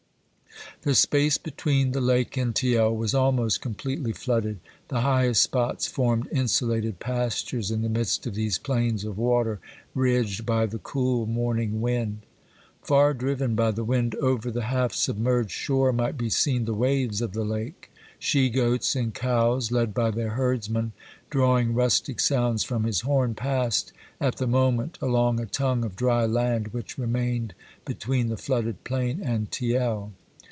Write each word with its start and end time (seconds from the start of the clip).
The 0.83 0.95
space 0.95 1.37
between 1.37 1.91
the 1.91 2.01
lake 2.01 2.37
and 2.37 2.55
Thiel 2.55 2.95
was 2.95 3.13
almost 3.13 3.61
completely 3.61 4.13
flooded; 4.13 4.57
the 4.87 5.01
highest 5.01 5.43
spots 5.43 5.85
formed 5.85 6.27
insulated 6.31 6.99
pastures 6.99 7.69
in 7.69 7.83
the 7.83 7.89
midst 7.89 8.25
of 8.25 8.33
these 8.33 8.57
plains 8.57 9.03
of 9.05 9.15
water 9.15 9.59
ridged 9.93 10.43
by 10.43 10.65
the 10.65 10.79
cool 10.79 11.27
morning 11.27 11.81
wind. 11.81 12.25
Far 12.81 13.13
driven 13.13 13.53
by 13.53 13.69
the 13.69 13.83
wind 13.83 14.15
over 14.15 14.49
the 14.49 14.63
half 14.63 14.91
submerged 14.93 15.51
shore 15.51 15.93
might 15.93 16.17
be 16.17 16.31
seen 16.31 16.65
the 16.65 16.73
waves 16.73 17.21
of 17.21 17.33
the 17.33 17.45
lake. 17.45 17.91
She 18.17 18.49
goats 18.49 18.95
and 18.95 19.13
cows 19.13 19.71
led 19.71 19.93
by 19.93 20.09
their 20.09 20.31
herdsman, 20.31 20.93
drawing 21.29 21.75
rustic 21.75 22.19
sounds 22.19 22.63
from 22.63 22.85
his 22.85 23.01
horn, 23.01 23.35
passed 23.35 23.93
at 24.19 24.37
the 24.37 24.47
moment 24.47 24.97
along 24.99 25.39
a 25.39 25.45
tongue 25.45 25.85
of 25.85 25.95
dry 25.95 26.25
land 26.25 26.69
which 26.69 26.97
remained 26.97 27.53
between 27.85 28.29
the 28.29 28.37
flooded 28.37 28.83
plain 28.83 29.21
and 29.21 29.51
Thiel. 29.51 30.13